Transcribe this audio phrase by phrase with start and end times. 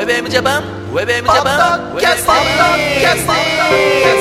[0.00, 4.19] ェブエムジャパンウェ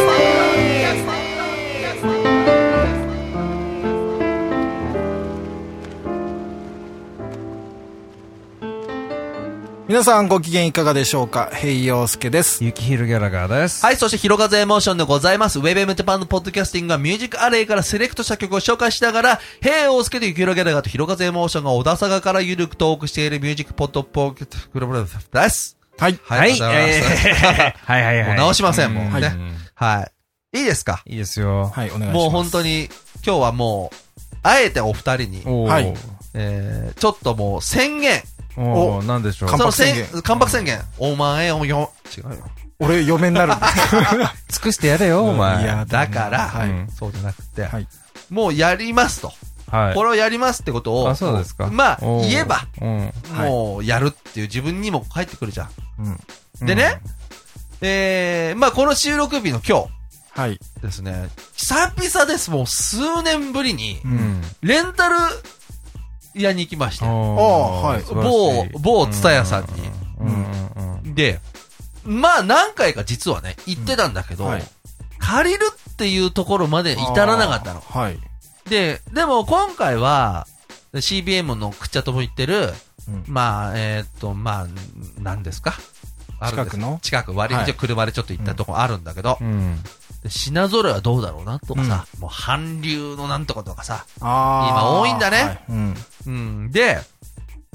[9.89, 11.49] 皆さんご機嫌いかがでしょうか？
[11.51, 12.63] 平洋介です。
[12.63, 13.83] ゆきひるギャラガーです。
[13.83, 15.57] はい、そして、ひろかぜエモーションでございます。
[15.57, 25.07] ウェブエムジャパンのポッドキャスティングはミュージックアレイからセレクトした曲を紹介しながら、平洋介とゆきひろギャラガーとひろかぜエモーションが小田坂からゆるくトークしているミュージックポッドポッドキャストクラブで
[25.49, 25.75] す。
[25.97, 26.19] はい。
[26.23, 27.01] はい、はい、
[27.81, 28.27] はいはいはい。
[28.27, 29.31] もう直しませんもうはいね
[29.73, 30.07] は
[30.53, 30.59] い。
[30.59, 31.01] いいですか？
[31.07, 31.71] いいですよ。
[31.73, 32.13] はい、お願いします。
[32.13, 32.89] もう本当に、
[33.25, 33.95] 今日はもう、
[34.43, 35.41] あえてお二人に、
[36.35, 38.21] えー、ちょっともう宣言。
[38.61, 39.49] おーなんでしょう？
[39.49, 40.81] 関白宣言その関白宣言。
[40.97, 42.35] お前をよ、違うよ。
[42.79, 43.53] 俺、嫁になる。
[44.49, 45.63] 尽くしてやれよ、お前。
[45.63, 47.87] いやだから、はいうんそうじゃなくて、はい
[48.29, 49.33] もうやりますと。
[49.71, 49.93] はい。
[49.95, 51.67] これをやりますってことを、あ、そうですか。
[51.67, 52.97] まあ、言えば、うん。
[53.33, 55.69] はいもうやるっていう自分にも返ってくるじゃん。
[56.61, 56.65] うん。
[56.65, 56.99] でね、
[57.81, 59.85] えー、まあこの収録日の今
[60.31, 60.59] はい。
[60.77, 63.99] 日ですね、久々です、もう数年ぶりに。
[64.03, 64.41] うん。
[64.61, 65.15] レンタル
[66.43, 67.05] 屋に行きました。
[67.05, 68.03] はい。
[68.13, 69.65] 某、某ツタヤさん
[71.03, 71.13] に。
[71.15, 71.39] で、
[72.03, 74.63] まあ何回か実はね、行ってたんだけど、はい。
[75.19, 77.81] 借りるっていうところまで至らなかったの。
[77.81, 78.19] はい。
[78.69, 80.47] で、でも今回は、
[80.93, 82.73] CBM のくっちゃとも言ってる、
[83.07, 83.23] うん。
[83.27, 84.67] まあ、えーっと、まあ、
[85.19, 85.73] 何ですか？
[86.39, 86.77] あるんです。
[86.77, 86.99] 近くの？
[87.01, 87.71] 近く、割りはい。
[87.71, 89.79] 道車でちょっと行ったとこあるんだけど、うん。
[90.23, 95.95] で品揃えはどうだろうなとかさ、もう韓流のなんとかとかさ、今多いんだねはいうん。
[96.25, 96.29] う
[96.67, 96.97] ん、で、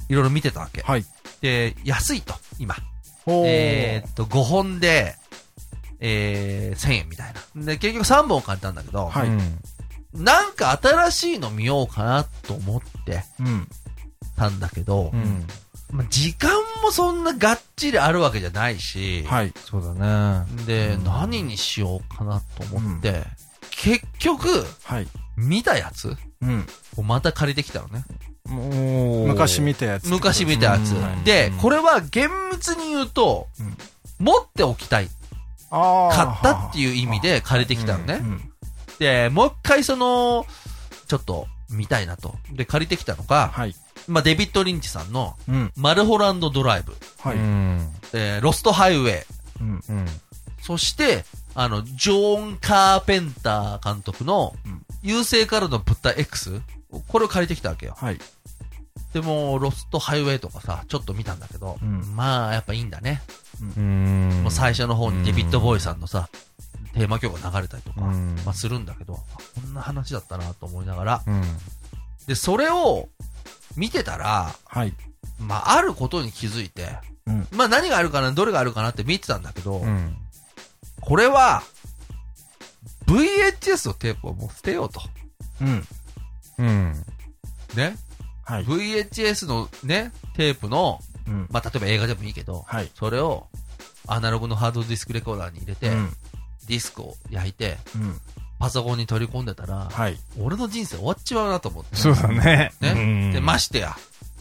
[0.08, 0.82] いろいろ見てたわけ。
[0.82, 1.04] はい。
[1.40, 2.76] で、安いと、今。
[3.26, 5.16] えーっと、5本で、
[6.00, 7.64] えー、1000円みたいな。
[7.64, 9.58] で、結局3本借りたんだけど、はいうん
[10.14, 13.68] なんか新しいの見ようかなと思ってうん。
[14.36, 15.44] たんだけど、うん。
[15.94, 16.50] まあ、時間
[16.82, 19.52] もそんながっちりあるわけじゃないし、はい。
[19.64, 19.94] そうだ
[20.42, 20.64] ね。
[20.66, 23.22] で、うん何にしようかなと思って、
[23.70, 24.48] 結局、
[24.82, 25.06] はい。
[25.36, 26.16] 見たやつ？
[26.42, 26.66] うん。
[26.96, 28.04] をまた借りてきたのね。
[28.46, 30.08] もう昔見たやつ。
[30.08, 31.24] 昔見たやつうん。
[31.24, 33.76] でうん、これは厳密に言うと、うん
[34.20, 35.08] 持っておきたい。
[35.70, 38.20] あ買ったっていいう意味で借りてきたのね。
[38.20, 38.52] うん。
[39.00, 40.46] で、もう一回その、
[41.08, 42.36] ちょっと見たいなと。
[42.52, 43.74] で、借りてきたのが、はい。
[44.08, 45.72] まあ、デビッド・リンチさんの、うん。
[45.76, 47.36] マルホランド・ドライブ、はい。
[47.36, 47.88] うん。
[48.12, 49.24] えーロスト・ハイウェイ、
[49.60, 49.84] うん。
[49.88, 50.06] うん。
[50.60, 56.60] そして、あの、ジョーン・カーペンター監督のうん、優勢からの物体 X、
[57.08, 57.94] これを借りてきたわけよ。
[57.96, 58.18] はい。
[59.12, 63.22] でも、ロスト・ハイウェイとかさ、ちょっと見たんだけど、うんまあ、やっぱいいんだね。
[63.76, 64.40] うん。
[64.42, 66.28] もう最初の方にデビッド・ボーイさんのさ、
[66.94, 71.42] テーマ曲が流れたりとか、うんまあするんだけど、あこんな話だったなと思いながら、うん。
[72.26, 73.08] で、それを
[73.76, 74.94] 見てたら、はい。
[75.38, 77.46] まあ、あることに気づいて、うん。
[77.52, 80.16] まあ何があるかな、どれがあるかなって見てたんだけど、うん。
[81.00, 81.62] これは、
[83.06, 85.00] VHS のテープをもう捨てようと。
[85.60, 85.86] うん。
[86.58, 87.04] うん。
[87.74, 87.96] ね。
[88.44, 88.64] はい。
[88.64, 91.46] VHS のね、テープの、うん。
[91.50, 92.90] まあ例えば映画でもいいけど、はい。
[92.94, 93.48] それを
[94.06, 96.10] アナログのハードディスクレコーダーに入れて、うん。
[96.66, 98.20] ディスクを焼いて、うん。
[98.64, 100.18] パソコンに取り込んでたら、はい。
[100.40, 101.96] 俺の人生終わっちまうなと思って。
[101.96, 102.72] そうだね。
[102.80, 103.94] ねうんで、ましてや、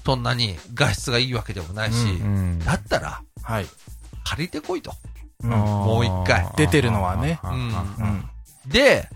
[0.05, 2.59] そんなに画質がいいわけでもないし、うん。
[2.59, 3.65] だったら、はい。
[4.23, 4.93] 借りてこいと。
[5.43, 5.49] うん。
[5.49, 8.29] もう一回出てるのはねうんうん。
[8.65, 9.09] で、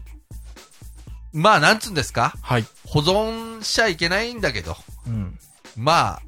[1.32, 2.34] まあ、なんつうんですか？
[2.42, 2.66] はい。
[2.86, 4.76] 保存しちゃいけないんだけど、
[5.06, 5.40] うん。
[5.78, 6.22] まあ、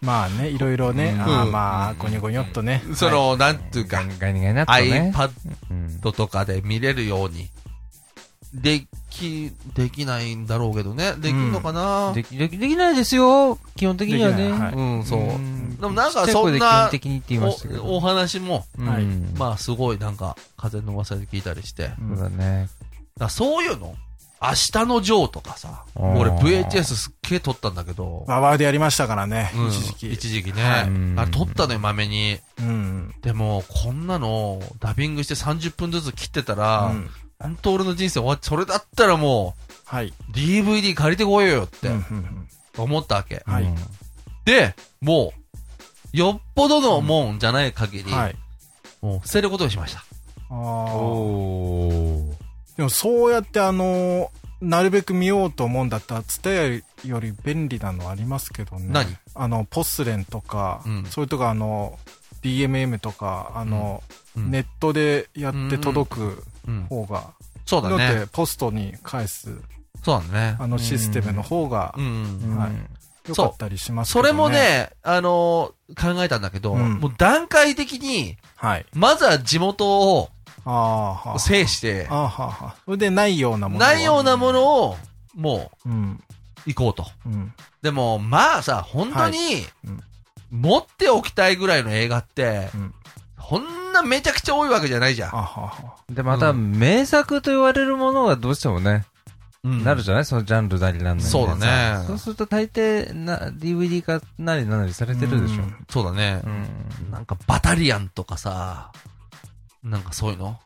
[0.00, 2.82] まあね、いろいろね、うんあーまあ、ごにょごにょっとね。
[2.94, 5.12] その、なんていうかガ、ニガニとね。
[5.14, 5.30] iPad
[5.70, 7.48] うんとかで見れるように、
[8.54, 11.14] でき、できないんだろうけどね。
[11.18, 13.58] できんのかな、でき、できできないですよ。
[13.76, 14.48] 基本的にはね。
[14.74, 15.20] うん、そう。
[15.20, 17.84] んでもなんかそんな基本的にって言いましたけど。
[17.84, 18.66] おお話も、
[19.38, 21.92] まあ、すごいなんか、風の噂で聞いたりして。
[22.08, 22.68] そうだね。
[23.18, 23.94] らそういうの？
[24.42, 30.12] 明日のジョーとかさ、俺 VHS すっげえ撮ったんだけど、ババーでやりましたからね、うん一時期。
[30.12, 30.62] 一時期ね。
[30.62, 32.38] はいうんあれ撮ったのよ、まめに。
[32.58, 33.14] うん。
[33.22, 40.06] でも、こんなの、ダビングして30分ずつ切ってたら、うん本当俺の人生終わっそれだったらもはい。
[40.08, 42.48] う、DVD 借りてこいよっうんてうん
[42.78, 43.42] 思ったわけ。
[43.46, 43.74] はいうん
[44.44, 45.32] で、も
[46.12, 48.36] う、よっぽどのもんじゃない限り、うんはい。
[49.00, 50.04] もう捨てることにしました。
[50.50, 52.11] あーおー。
[52.76, 54.28] でもそうやってあのー
[54.62, 56.68] なるべく見ようと思うんだったら、ツタヤ
[57.04, 58.86] より便利なのありますけどね。
[58.92, 59.16] 何？
[59.34, 61.98] あの、ポスレンとか、うんそれとかあの、
[62.42, 64.04] DMM とか、あの、
[64.36, 66.86] うんネットでやって届くうん。
[66.88, 67.32] 方が、
[67.66, 67.96] そうだね。
[67.98, 69.50] だってポストに返す、
[70.04, 70.56] そうだね。
[70.60, 72.56] あのシステムの方がう、ん。
[72.56, 72.70] はい
[73.28, 74.28] 良かったりしますけそどね。
[74.28, 78.86] れもね、あのー考えたんだけど、うんもう段階的に、はい。
[78.94, 80.28] まずは地元を
[80.64, 81.38] ああ、はあ。
[81.38, 82.74] 制してあ、あ、はあ、はあ。
[82.84, 83.92] それでないようなものは。
[83.92, 84.96] ないようなものを、
[85.34, 85.88] もう
[86.66, 87.06] 行こうと。
[87.26, 87.52] うん。
[87.82, 90.00] でも、まあさ、本当にうん、
[90.50, 92.94] 持っておきたいぐらいの映画ってうん、
[93.38, 95.28] こんなめちゃくちゃ多いわけじゃないじゃ
[96.10, 99.04] んで、また、名作と言われるものがどうしてもね、
[99.64, 100.24] うんなるじゃない？
[100.24, 105.62] そのジャンルなりなんなりそうだねそうすると大抵、な、DVD 化なりなんなりされてるでしょ。
[105.62, 106.48] うんそうだねう。
[106.48, 107.10] ん。
[107.12, 108.90] なんか、バタリアンとかさ、
[109.82, 110.58] なんかそういうの？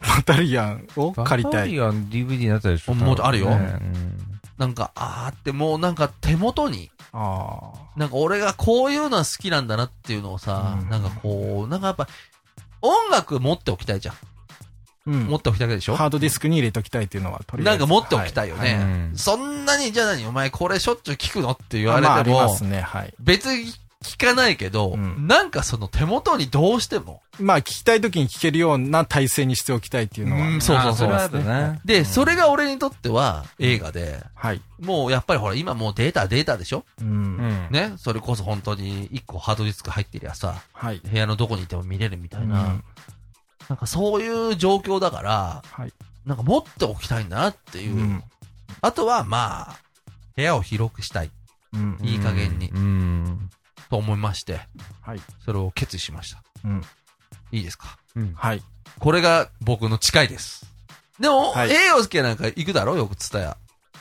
[0.00, 0.16] あ。
[0.16, 1.60] バタリアンを借りたい。
[1.60, 2.94] バタリアン DVD になったでしょ？
[2.94, 4.28] もうあるよねうん
[4.58, 12.06] なんか、あーってもうなんか手元に、あなんか俺がこういうのは好きなんだなっていうのをさ、うんなんかこう、なんかやっぱ、
[12.80, 14.14] 音楽持っておきたいじゃん。
[14.14, 14.18] あ。
[15.06, 15.24] うん。
[15.24, 15.96] 持っておきたいでしょ？
[15.96, 18.74] ハードディスクに入れときたいっていうのはとりあえずなんか持っておきたいよね。
[18.74, 20.26] はいうんそんなに、じゃあ何？
[20.26, 23.14] お前これしょっちゅう聞くのって言われまあ、あても、りますね、はい。
[23.18, 23.72] 別に
[24.02, 27.22] 聞かないけど、うんなんかその手元にどうしても。
[27.40, 30.48] まあ、聞きたい時に聞けるような体制にしておきたいっていうのは。
[30.48, 31.80] うんそうそうそうあれはあるね。
[31.84, 34.60] で、それが俺にとっては映画で、はい。
[34.80, 36.84] もうやっぱりほら、今もうデータデータでしょ？
[37.00, 37.04] う。
[37.04, 37.68] うんん。
[37.70, 37.94] ね？
[37.96, 40.98] それこそ本当に1個ハードディスク入ってりゃさ、はい。
[40.98, 42.84] 部屋のどこにいても見れるみたいな、うん
[43.68, 45.92] なんかそういう状況だから、はい。
[46.26, 47.96] なんか持っておきたいんだなっていう。
[47.96, 48.22] うん。
[48.80, 49.76] あとはまあ、
[50.34, 51.30] 部屋を広くしたい
[51.72, 51.96] うん。
[52.02, 53.50] いい加減にうん。
[53.92, 54.58] と思いまして、
[55.02, 55.20] はい。
[55.44, 56.42] それを決意しました。
[56.64, 56.82] うん。
[57.50, 57.98] いいですか？
[58.16, 58.32] うん。
[58.34, 58.62] はい。
[58.98, 60.64] これが僕の誓いです。
[61.20, 63.58] でも、はい栄養介なんか行くだろよくツタヤ。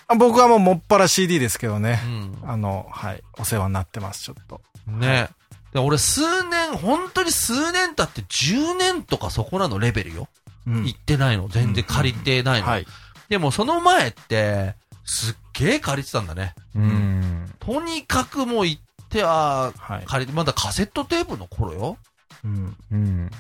[0.08, 2.08] あ僕はもうもっぱら CD ですけどねう。
[2.46, 2.50] ん。
[2.50, 3.22] あの、はい。
[3.38, 4.62] お世話になってます、ちょっと。
[4.88, 5.28] ね。
[5.74, 10.30] で俺数年、本当に数年経って10年とかそこらのレベルよ。
[10.68, 11.50] うん行ってないの。
[11.50, 12.68] 全然借りてないの。
[12.68, 12.88] はい。
[13.28, 16.56] でもその前って、すっげえ借りてたんだね。
[16.76, 17.54] うん。
[17.60, 18.82] とにかくもう行っ
[19.12, 20.06] ては、はい。
[20.06, 21.98] 借りて、まだカセットテープの頃よ。
[22.44, 22.78] うん。
[22.92, 23.32] うん。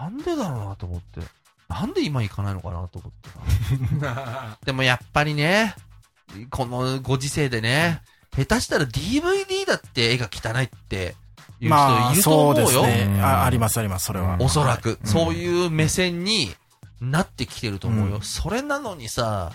[0.00, 1.20] なんでだろうなと思って。
[1.68, 3.12] なんで今行かないのかなと思っ
[4.58, 4.64] て。
[4.66, 5.74] でもやっぱりね、
[6.50, 8.02] このご時世でね、
[8.36, 11.16] 下手したら DVD だって絵が汚いって
[11.60, 12.66] いうまあ、人いるとそう思うよ。
[12.66, 13.04] ですね。
[13.08, 14.36] うんああります、あります、それは。
[14.40, 16.54] おそらく、はいそういう目線に
[17.00, 18.16] なってきてると思うよ。
[18.16, 19.52] うんそれなのにさ、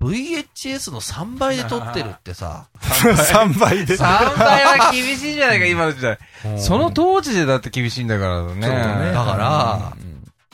[0.00, 3.96] VHS の3倍で撮ってるってさ、 3倍で。
[3.96, 6.18] 3倍は厳しいんじゃないか、今の時代。
[6.58, 8.48] その当時でだって厳しいんだからね。
[8.52, 9.92] そうだねだから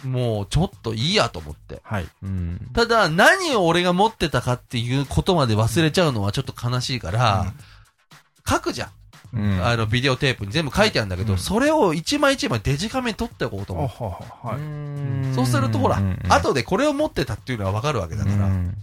[0.04, 1.80] うん、もうちょっといいやと思って。
[1.84, 2.06] はい。
[2.22, 2.58] うん。
[2.72, 7.52] ただ、何を俺が持ってたかっていうことまで忘れちゃうのはちょっと悲しいから、
[8.48, 8.90] 書くじゃん。
[9.34, 9.66] うん。
[9.66, 14.46] あの、ビデオテープに全部書いてあるんだけど、うんそれを一枚一枚デジカメに撮っておこうと思う。
[14.46, 14.60] はい。
[14.60, 18.76] んそうするとほら、うん後でこれを持ってたっていうのはわかるわけだから、っうん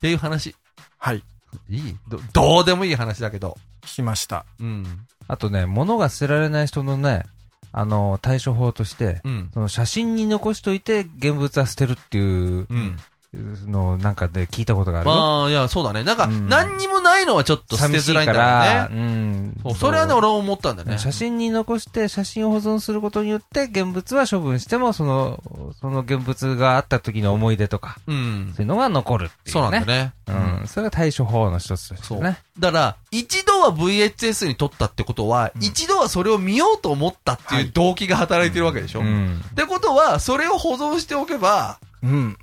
[0.00, 0.54] ていう話。
[0.98, 1.22] はい。
[1.68, 1.96] いい？
[2.08, 3.58] どどうでもいい話だけど。
[3.82, 4.44] 聞きました。
[4.60, 5.06] うん。
[5.26, 7.24] あとね、物が捨てられない人のね、
[7.72, 9.50] あの、対処法として、うん。
[9.54, 12.96] その写真に残しといて現物は捨てるっていううん。
[13.32, 15.08] のをなんかで聞いたことがある？
[15.10, 15.14] よ。
[15.16, 16.02] まあ、いや、そうだね。
[16.02, 18.96] なんか、うん何にもないのはちょっと捨てづらいんだよね。
[18.96, 19.60] うん。
[19.62, 20.98] そうそれはね、俺も思ったんだよね。
[20.98, 25.40] 写真に残して、写真を保存することによって、現物は処分しても、その、
[25.80, 28.62] その現物があった時の思い出とか、うんそう。
[28.62, 29.52] いうのが残るっていう、ね。
[29.52, 30.12] そうなんだね。
[30.26, 30.66] うん。
[30.66, 32.18] それが対処法の一つですそう。
[32.18, 32.38] よね。
[32.58, 39.40] だから、一度は VHS に撮ったってことは、うん一度はそれを見ようと思ったってはいいう動機が働いてるわけでしょ、っうん。
[39.54, 42.38] てことは、それを保存しておけば、うん。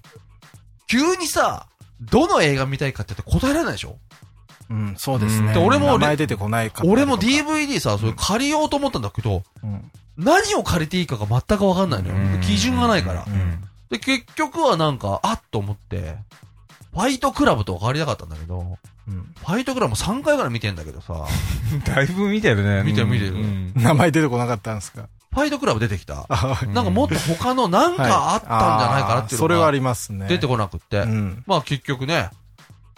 [0.87, 1.67] 急にさ、
[2.01, 3.97] どの映画見たいかって言って答えられないでしょ？
[4.69, 5.53] うん、そうですね。
[5.53, 9.91] で俺も名前出てこない俺も DVD さ、それ借りようと思ったんだけど、うん。
[10.17, 12.41] 何を借りていいかが全くわかんないのようん。
[12.41, 13.29] 基準がないからう。
[13.29, 13.63] うん。
[13.89, 16.17] で、結局はなんか、あっと思って、
[16.91, 18.77] ファイトクラブとか借りたかったんだけど、
[19.07, 19.33] うん。
[19.39, 21.25] ファイトクラブも3回ぐらい見てんだけどさ、
[21.85, 22.83] だいぶ見てるね。
[22.83, 26.25] 見てる見てるうん名前出てこなかったんですかファイトクラブ出てきた。
[26.73, 30.27] なんかもっと他のなんかあったんじゃないかなっていうのがそれはありますね。
[30.27, 30.99] 出てこなくって。
[31.01, 31.43] うん。
[31.45, 32.29] まあ結局ね、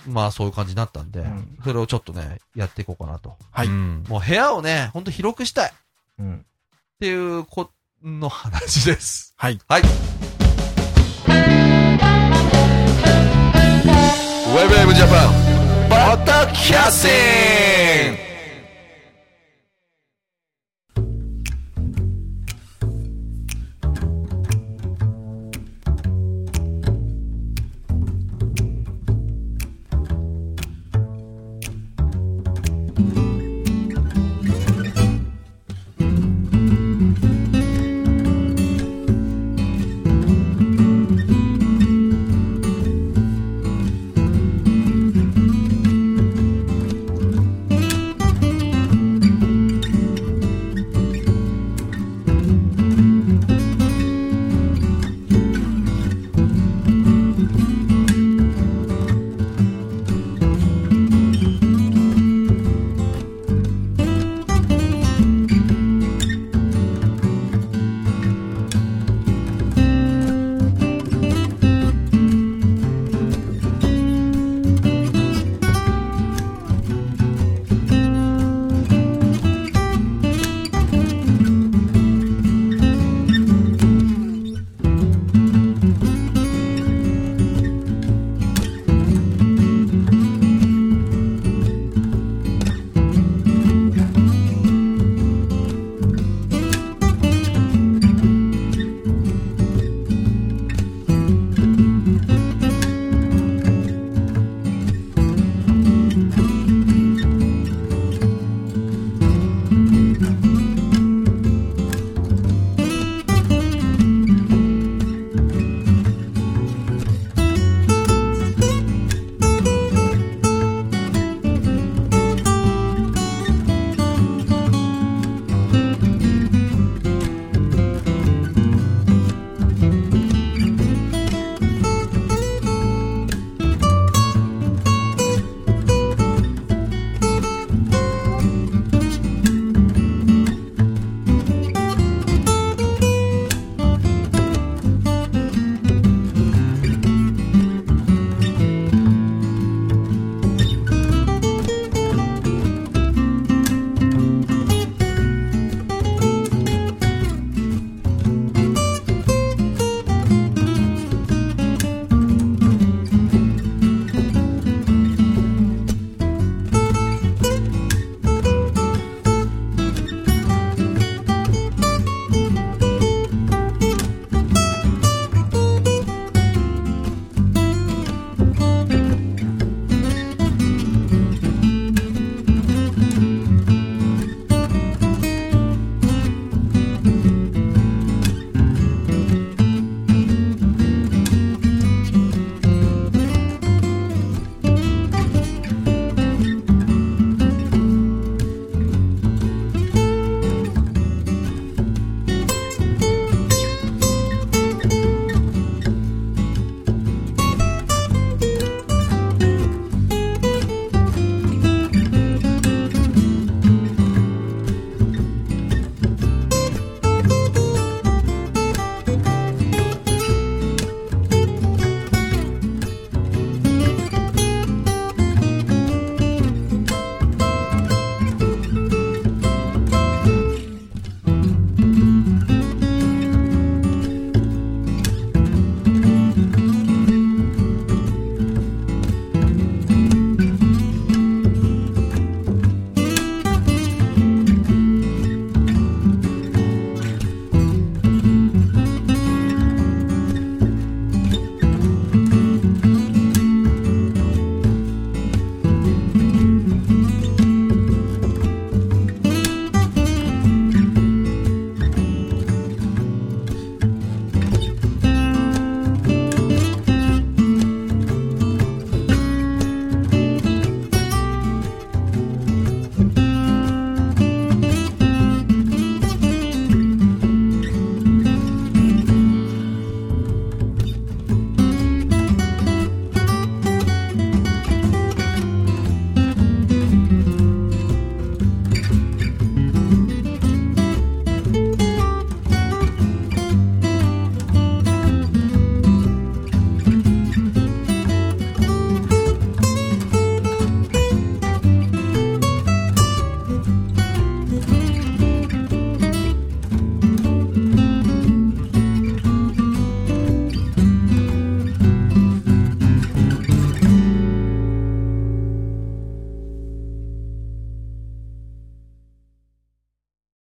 [0.08, 3.36] まあそういう感じになったんでうん、それをちょっとね、やっていこうかなと。
[3.52, 3.68] はい。
[3.68, 5.74] うんもう部屋をね、ほんと広くしたいっ
[6.20, 6.46] うん。
[7.00, 7.70] ていうこ
[8.04, 9.34] の話です。
[9.38, 9.60] はい。
[9.68, 9.82] はい。
[9.82, 18.29] ウェブウェブジャパン、バタキャッシング